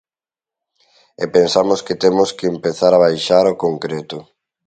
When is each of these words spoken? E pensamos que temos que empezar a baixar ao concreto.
E 1.23 1.25
pensamos 1.35 1.79
que 1.85 1.99
temos 2.03 2.29
que 2.37 2.45
empezar 2.53 2.91
a 2.93 3.01
baixar 3.05 3.43
ao 3.47 3.59
concreto. 3.65 4.17